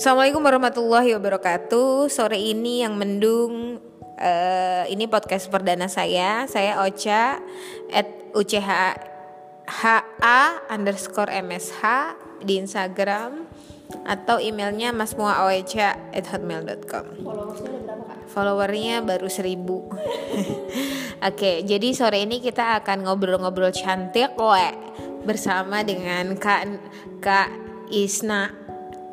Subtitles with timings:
[0.00, 2.08] Assalamualaikum warahmatullahi wabarakatuh.
[2.08, 3.76] Sore ini yang mendung
[4.16, 6.48] eh, ini podcast perdana saya.
[6.48, 7.36] Saya Ocha
[7.92, 8.96] at UCH
[9.68, 10.40] HA
[10.72, 11.84] underscore MSH
[12.40, 13.44] di Instagram
[14.08, 17.20] atau emailnya masmuaoecha at hotmail.com?
[18.32, 19.84] Followernya baru seribu
[21.28, 24.68] Oke, jadi sore ini kita akan ngobrol-ngobrol cantik we,
[25.28, 26.64] bersama dengan Kak
[27.20, 28.59] Kak Isna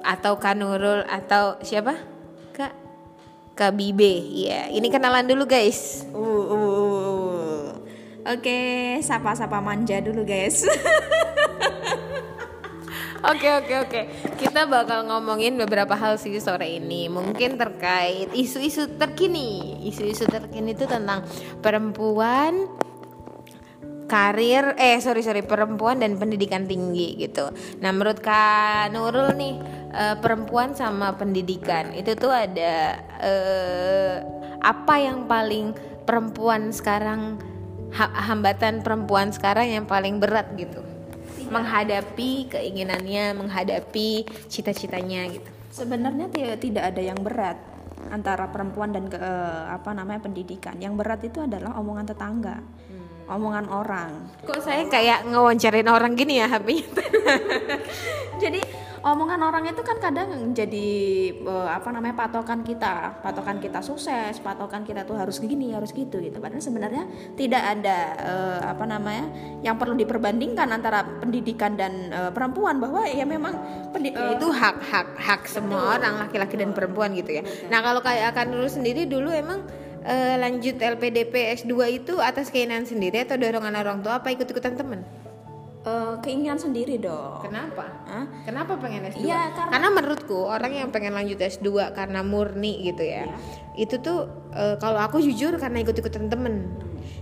[0.07, 1.99] atau Kak Nurul atau siapa?
[2.55, 2.71] Kak
[3.51, 4.07] Kak Bibe.
[4.07, 6.07] Iya, ini kenalan dulu guys.
[6.15, 7.63] Uh, uh, uh, uh.
[8.27, 8.59] Oke,
[9.03, 10.63] sapa-sapa manja dulu guys.
[13.27, 14.01] Oke oke oke.
[14.39, 17.09] Kita bakal ngomongin beberapa hal sih sore ini.
[17.11, 19.83] Mungkin terkait isu-isu terkini.
[19.89, 21.25] Isu-isu terkini itu tentang
[21.59, 22.69] perempuan
[24.07, 27.51] karir eh sorry sorry perempuan dan pendidikan tinggi gitu.
[27.83, 29.53] Nah menurut Kak Nurul nih
[29.93, 34.15] eh, perempuan sama pendidikan itu tuh ada eh,
[34.63, 35.75] apa yang paling
[36.07, 37.37] perempuan sekarang
[37.93, 40.81] ha- hambatan perempuan sekarang yang paling berat gitu
[41.47, 45.49] menghadapi keinginannya, menghadapi cita-citanya gitu.
[45.71, 47.55] Sebenarnya ti- tidak ada yang berat
[48.11, 50.75] antara perempuan dan ke, eh, apa namanya pendidikan.
[50.79, 52.59] Yang berat itu adalah omongan tetangga,
[53.27, 54.09] omongan orang.
[54.47, 56.87] Kok saya kayak ngewawancarin orang gini ya HP-nya?
[58.43, 58.61] Jadi
[59.07, 60.89] omongan orang itu kan kadang jadi
[61.31, 66.19] eh, apa namanya patokan kita, patokan kita sukses, patokan kita tuh harus gini, harus gitu
[66.19, 66.37] gitu.
[66.43, 67.03] Padahal sebenarnya
[67.39, 69.25] tidak ada eh, apa namanya
[69.63, 73.53] yang perlu diperbandingkan antara pendidikan dan eh, perempuan bahwa ya memang
[73.95, 77.43] pendi- Ya, itu hak hak hak semua orang laki-laki dan perempuan gitu ya.
[77.69, 79.61] Nah kalau kayak akan dulu sendiri dulu emang
[80.07, 85.03] eh, lanjut LPDP S2 itu atas keinginan sendiri atau dorongan orang tua apa ikut-ikutan temen?
[85.87, 87.39] eh, keinginan sendiri dong.
[87.47, 87.87] Kenapa?
[88.03, 88.25] Hah?
[88.43, 89.23] Kenapa pengen S2?
[89.23, 93.23] Iya, karena- menurutku orang yang pengen lanjut S2 karena murni gitu ya.
[93.79, 96.75] Itu tuh eh, kalau aku jujur karena ikut-ikutan temen.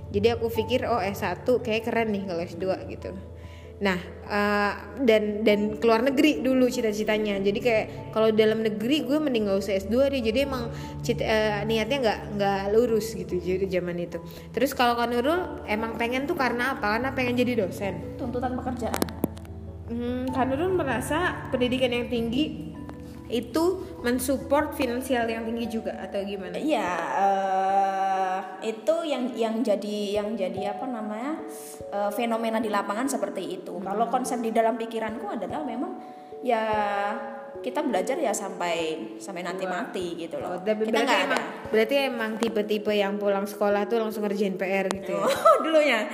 [0.09, 3.11] Jadi aku pikir oh S1 kayak keren nih kalau S2 gitu.
[3.75, 7.35] Nah, eh, dan dan keluar negeri dulu cita-citanya.
[7.43, 10.21] Jadi kayak kalau dalam negeri gue mending gak usah S2 deh.
[10.23, 10.71] Jadi emang
[11.03, 14.23] cita- eh, niatnya nggak nggak lurus gitu jadi zaman itu.
[14.55, 16.95] Terus kalau kan Nurul emang pengen tuh karena apa?
[16.95, 18.15] Karena pengen jadi dosen.
[18.15, 19.03] Tuntutan pekerjaan.
[19.85, 22.73] Hmm, Kak Nurul merasa pendidikan yang tinggi
[23.25, 26.57] itu mensupport finansial yang tinggi juga atau gimana?
[26.57, 26.89] Iya,
[27.21, 27.94] eh,
[28.61, 31.41] itu yang yang jadi yang jadi apa namanya
[31.87, 33.75] eh, fenomena di lapangan seperti itu.
[33.79, 35.97] Kalau konsep di dalam pikiranku adalah memang
[36.39, 36.61] ya
[37.55, 40.61] kita belajar ya sampai sampai nanti mati gitu Oh, loh.
[40.61, 41.25] tapi kita berarti nggak ada.
[41.25, 45.23] emang berarti emang tipe-tipe yang pulang sekolah tuh langsung ngerjain PR gitu ya?
[45.23, 46.05] Oh, dulunya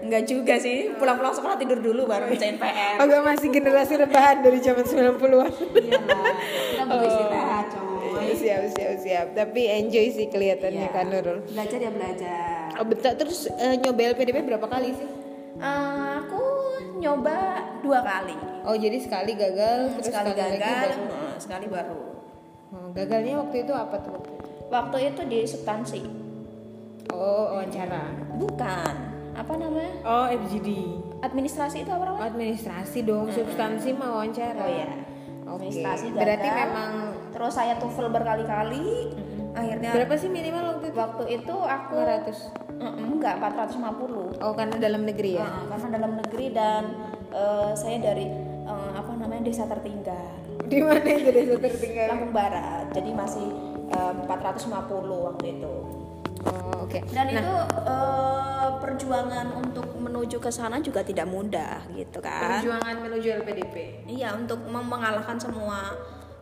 [0.00, 0.90] Enggak juga sih.
[0.92, 2.98] Pulang-pulang sekolah tidur dulu baru ngerjain PR.
[2.98, 5.52] Oh, gue masih generasi rebahan dari zaman 90-an.
[5.78, 6.00] Iya.
[6.74, 7.49] Kita butuh istirahat, coy.
[8.40, 9.26] Siap, siap, siap.
[9.32, 10.90] Tapi enjoy sih kelihatannya Iya.
[10.90, 11.38] Kak Nurul.
[11.46, 12.64] Belajar ya belajar.
[12.74, 13.12] Oh, betul.
[13.14, 15.08] Terus eh, nyoba LPDP berapa kali sih?
[15.54, 16.42] Eh, aku
[16.96, 17.36] nyoba
[17.80, 18.36] dua kali.
[18.60, 21.04] Oh, jadi sekali gagal, terus sekali lagi gagal, baru.
[21.06, 22.00] eh, sekali baru.
[22.70, 24.16] Oh, gagalnya waktu itu apa tuh?
[24.68, 25.20] waktu itu?
[25.24, 26.00] Di substansi.
[27.10, 28.06] Oh, wawancara.
[28.36, 28.94] Bukan.
[29.32, 29.92] Apa namanya?
[30.02, 30.68] Oh, FGD.
[31.20, 32.22] Administrasi itu apa namanya?
[32.28, 34.62] Administrasi dong, substansi mau wawancara.
[34.62, 34.70] Oh.
[35.50, 35.66] Oke.
[35.66, 36.20] Administrasi gagal.
[36.20, 36.92] Berarti memang
[37.40, 39.08] terus saya TOEFL berkali-kali.
[39.50, 40.98] Akhirnya berapa sih minimal waktu itu?
[41.00, 42.76] waktu itu aku 200.
[42.76, 44.36] Mm, enggak 450.
[44.38, 45.48] Oh, karena dalam negeri ya.
[45.48, 46.82] Nah, karena dalam negeri dan
[47.30, 48.28] eh, saya dari
[48.62, 52.06] eh, apa namanya desa tertinggal Di mana itu desa tertinggal?
[52.08, 53.48] Lampung Barat jadi masih
[53.88, 54.68] eh, 450
[55.26, 55.74] waktu itu
[56.40, 56.96] Oh, oke.
[57.12, 62.96] dan Nah, itu eh, perjuangan untuk menuju ke sana juga tidak mudah gitu kan perjuangan
[62.98, 63.74] menuju LPDP.
[64.08, 65.92] iya untuk mengalahkan semua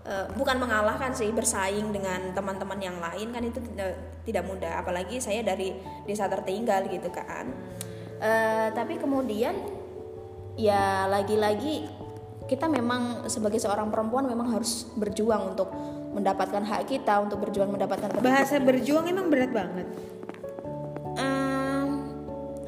[0.08, 5.20] eh, bukan mengalahkan sih bersaing dengan teman-teman yang lain kan itu tidak tidak mudah apalagi
[5.20, 5.76] saya dari
[6.08, 7.52] desa tertinggal gitu kan
[8.18, 9.54] Eh, tapi kemudian
[10.58, 11.86] ya lagi-lagi
[12.50, 15.70] kita memang sebagai seorang perempuan memang harus berjuang untuk
[16.10, 18.10] mendapatkan hak kita untuk berjuang mendapatkan.
[18.18, 19.86] Bahasa berjuang emang berat banget.
[21.14, 22.10] Em,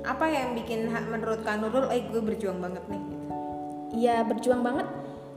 [0.07, 3.03] Apa yang bikin hak menurut Kak Nurul, eh gue berjuang banget nih.
[3.91, 4.87] ya berjuang banget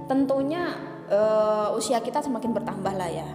[0.05, 0.77] tentunya
[1.07, 3.27] eh, usia kita semakin bertambah lah ya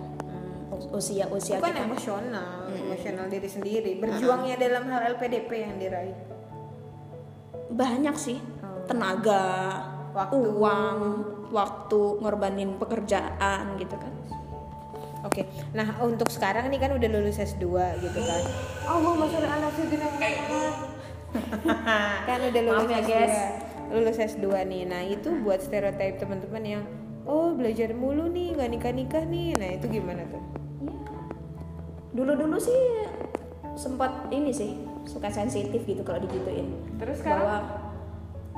[0.89, 3.99] usia usia Bukan kita emosional, emosional diri sendiri.
[3.99, 6.15] Berjuangnya dalam hal LPDP yang diraih.
[7.69, 8.39] banyak sih
[8.87, 9.75] tenaga
[10.17, 10.39] Waktu.
[10.39, 10.99] uang
[11.51, 14.15] waktu ngorbanin pekerjaan gitu kan
[15.27, 15.45] Oke,
[15.75, 17.67] nah untuk sekarang nih kan udah lulus S2
[17.99, 18.43] gitu kan.
[18.87, 19.75] Allah masuk anak
[22.31, 23.11] kan udah lulus Maaf ya, S2.
[23.11, 23.37] guys.
[23.91, 24.83] Lulus S2 nih.
[24.87, 26.83] Nah, itu buat stereotip teman-teman yang
[27.29, 29.53] oh belajar mulu nih nggak nikah nikah nih.
[29.55, 30.43] Nah itu gimana tuh?
[32.17, 32.81] Dulu dulu sih
[33.79, 34.75] sempat ini sih
[35.07, 36.73] suka sensitif gitu kalau digituin.
[36.99, 37.45] Terus sekarang?
[37.45, 37.59] bahwa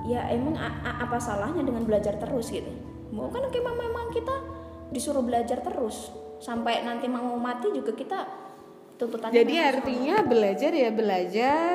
[0.09, 2.71] ya emang a- a- apa salahnya dengan belajar terus gitu?
[3.11, 4.33] Mau kan memang memang kita
[4.89, 6.15] disuruh belajar terus.
[6.41, 8.19] Sampai nanti mau mati juga kita
[8.97, 11.75] tuntutannya jadi artinya belajar ya belajar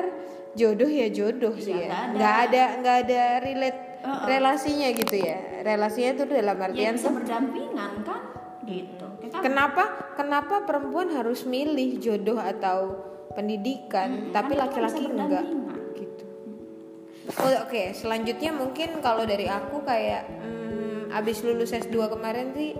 [0.54, 2.14] jodoh ya jodoh sih Iya, ya nggak ada.
[2.14, 3.80] nggak ada nggak ada relate
[4.26, 5.38] Relasinya gitu ya.
[5.66, 8.20] Relasinya tuh dalam ya artian bisa tuh berdampingan kan?
[8.66, 9.06] Gitu.
[9.22, 12.78] Kita kenapa kenapa perempuan harus milih jodoh atau
[13.36, 15.44] pendidikan tapi kan kita laki-laki enggak?
[15.98, 16.24] gitu.
[17.36, 22.72] Oh, oke selanjutnya mungkin kalau dari aku kayak hmm, abis lulus S2 kemarin sih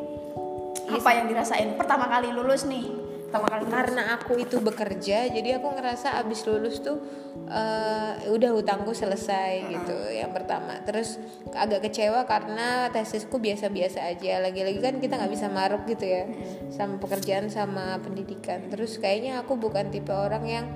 [0.86, 1.76] apa yang dirasain?
[1.76, 2.95] Pertama kali lulus nih
[3.26, 3.74] pertama kali lulus.
[3.74, 7.02] karena aku itu bekerja jadi aku ngerasa abis lulus tuh
[7.46, 10.82] eh, udah hutangku selesai gitu yang pertama.
[10.82, 11.18] Terus
[11.54, 14.42] agak kecewa karena tesisku biasa-biasa aja.
[14.42, 16.26] Lagi-lagi kan kita nggak bisa maruk gitu ya
[16.74, 18.66] sama pekerjaan sama pendidikan.
[18.70, 20.66] Terus kayaknya aku bukan tipe orang yang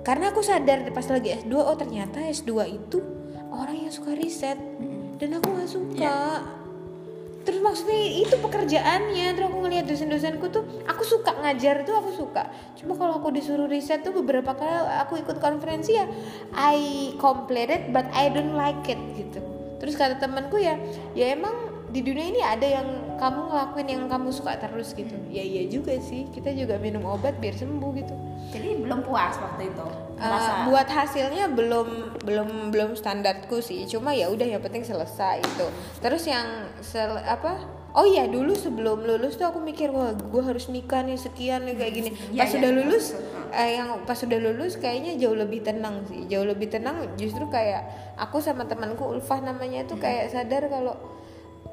[0.00, 2.98] karena aku sadar pas lagi S2 oh ternyata S2 itu
[3.52, 4.56] orang yang suka riset.
[5.20, 6.16] Dan aku nggak suka
[7.50, 9.34] terus maksudnya itu pekerjaannya.
[9.34, 12.46] Terus aku ngelihat dosen-dosenku tuh aku suka ngajar tuh aku suka.
[12.78, 14.70] Cuma kalau aku disuruh riset tuh beberapa kali
[15.02, 16.06] aku ikut konferensi ya
[16.54, 19.42] I completed but I don't like it gitu.
[19.82, 20.78] Terus kata temanku ya
[21.18, 25.18] ya emang di dunia ini ada yang kamu ngelakuin yang kamu suka terus gitu.
[25.26, 28.14] Ya iya juga sih kita juga minum obat biar sembuh gitu.
[28.54, 33.88] Jadi belum puas waktu itu Uh, buat hasilnya belum belum belum standarku sih.
[33.88, 35.66] Cuma ya udah yang penting selesai itu.
[36.04, 37.56] Terus yang sel- apa?
[37.90, 41.74] Oh iya dulu sebelum lulus tuh aku mikir wah gue harus nikah nih sekian nih
[41.74, 42.10] kayak gini.
[42.36, 42.78] Iya, pas iya, sudah iya.
[42.78, 43.04] lulus
[43.50, 46.28] eh, yang pas sudah lulus kayaknya jauh lebih tenang sih.
[46.30, 50.94] Jauh lebih tenang justru kayak aku sama temanku Ulfah namanya tuh kayak sadar kalau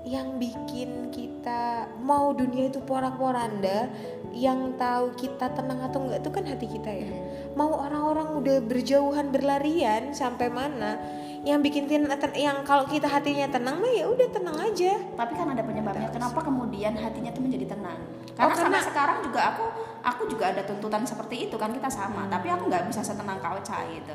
[0.07, 3.91] yang bikin kita mau dunia itu porak-poranda
[4.31, 7.09] yang tahu kita tenang atau enggak itu kan hati kita ya
[7.57, 11.01] mau orang-orang udah berjauhan berlarian sampai mana?
[11.41, 14.93] Yang bikin ten- ten- yang kalau kita hatinya tenang mah ya udah tenang aja.
[15.17, 16.13] Tapi kan ada penyebabnya.
[16.13, 17.97] Kenapa kemudian hatinya tuh menjadi tenang?
[18.37, 19.63] Karena, Oh, karena- sampai sekarang juga aku
[20.05, 22.29] aku juga ada tuntutan seperti itu kan kita sama.
[22.29, 24.13] Tapi aku nggak bisa setenang kau Ca, gitu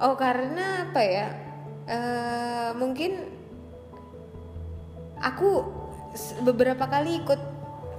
[0.00, 1.28] oh karena apa ya?
[1.84, 3.20] Eh, mungkin
[5.20, 5.64] aku
[6.42, 7.40] beberapa kali ikut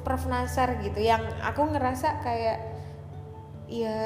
[0.01, 2.70] Prof Nasar gitu yang aku ngerasa kayak
[3.71, 3.99] ya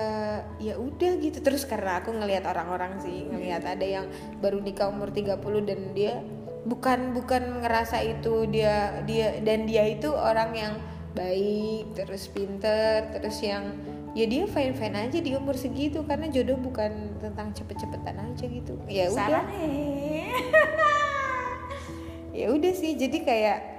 [0.62, 1.42] ya udah gitu.
[1.42, 4.06] Terus karena aku ngelihat orang-orang sih ngelihat ada yang
[4.38, 6.22] baru nikah umur 30 dan dia
[6.70, 10.74] bukan bukan ngerasa itu dia dia dan dia itu orang yang
[11.18, 13.74] baik terus pinter terus yang
[14.18, 18.78] ya dia fine fine aja di umur segitu karena jodoh bukan tentang cepet-cepetan aja gitu.
[18.86, 19.44] Ya udah.
[22.36, 23.75] Ya udah sih jadi kayak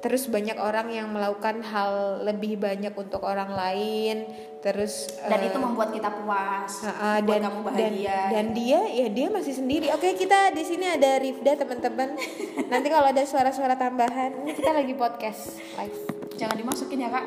[0.00, 4.28] terus banyak orang yang melakukan hal lebih banyak untuk orang lain.
[4.60, 8.18] Terus dan eh, itu membuat kita puas Ha-ha, membuat dan kamu dan bahagia.
[8.34, 9.86] dan dia ya dia masih sendiri.
[9.94, 12.18] Oke kita di sini ada Rifda teman-teman.
[12.72, 15.98] Nanti kalau ada suara-suara tambahan kita lagi podcast live.
[16.34, 17.26] Jangan dimasukin ya kak.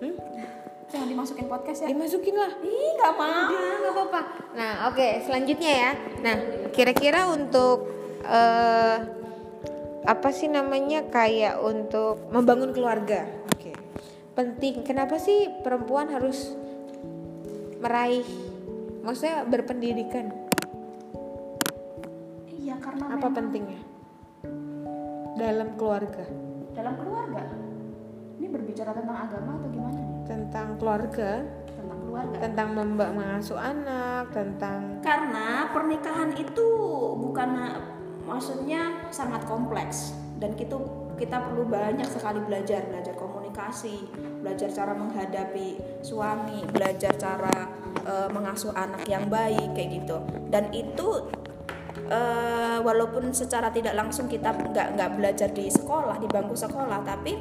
[0.00, 0.16] Hmm?
[0.90, 1.88] jangan dimasukin podcast ya.
[1.94, 2.50] Dimasukin lah.
[2.66, 3.46] Ih nggak mau.
[3.54, 4.20] Nggak apa-apa.
[4.58, 5.90] Nah, oke, selanjutnya ya.
[6.18, 6.36] Nah,
[6.74, 7.86] kira-kira untuk
[8.26, 9.19] eh
[10.04, 13.28] apa sih namanya kayak untuk membangun keluarga.
[13.52, 13.76] Oke.
[14.32, 14.80] Penting.
[14.86, 16.56] Kenapa sih perempuan harus
[17.80, 18.24] meraih
[19.00, 20.32] maksudnya berpendidikan?
[22.70, 23.80] iya karena Apa memang pentingnya?
[25.40, 26.24] Dalam keluarga,
[26.76, 27.44] dalam keluarga
[28.36, 31.30] ini berbicara tentang agama atau gimana tentang keluarga,
[31.72, 36.66] tentang keluarga tentang mengasuh anak, tentang karena pernikahan itu
[37.16, 37.50] bukan
[38.30, 40.14] maksudnya sangat kompleks.
[40.38, 40.78] Dan kita
[41.18, 42.86] kita perlu banyak sekali belajar.
[42.86, 44.08] Belajar komunikasi
[44.40, 47.68] belajar cara menghadapi suami belajar cara
[48.06, 50.16] eh, mengasuh anak yang baik kayak gitu.
[50.48, 51.28] Dan itu
[52.08, 57.36] eh, walaupun secara tidak langsung kita nggak nggak belajar di sekolah di bangku sekolah tapi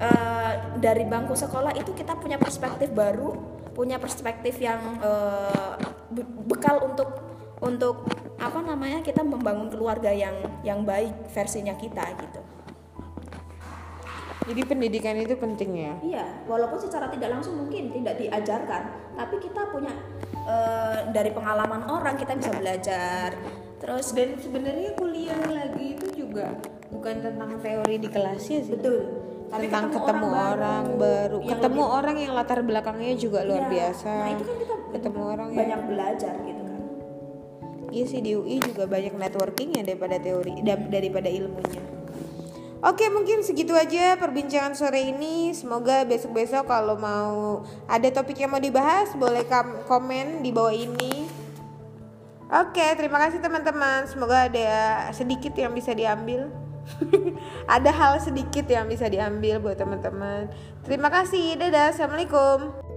[0.00, 4.98] eh, dari bangku sekolah itu kita punya perspektif baru punya perspektif yang
[6.10, 7.27] be- bekal untuk
[7.58, 8.06] untuk
[8.38, 12.40] apa namanya kita membangun keluarga yang yang baik versinya kita gitu
[14.48, 15.94] jadi pendidikan itu penting ya.
[16.00, 19.92] iya walaupun secara tidak langsung mungkin tidak diajarkan tapi kita punya
[20.46, 23.36] eh, dari pengalaman orang kita bisa belajar
[23.78, 26.56] terus Dan sebenarnya kuliah lagi itu juga
[26.88, 28.72] bukan tentang teori di kelasnya sih.
[28.72, 28.98] betul
[29.48, 33.72] tapi tentang ketemu, orang, baru, yang ketemu lebih- orang yang latar belakangnya juga luar Iya.
[33.72, 34.12] biasa.
[34.12, 36.57] nah itu kan kita ketemu orang yang banyak belajar gitu
[37.90, 41.82] iya sih di UI juga banyak networking ya daripada teori da- daripada ilmunya.
[42.78, 45.50] Oke mungkin segitu aja perbincangan sore ini.
[45.50, 49.42] Semoga besok-besok kalau mau ada topik yang mau dibahas Boleh
[49.90, 51.26] komen di bawah ini.
[52.48, 54.06] Oke terima kasih teman-teman.
[54.06, 54.70] Semoga ada
[55.10, 56.48] sedikit yang bisa diambil.
[57.68, 60.48] Ada hal sedikit yang bisa diambil buat teman-teman.
[60.88, 61.60] Terima kasih.
[61.60, 61.92] Dadah.
[61.92, 62.87] Assalamualaikum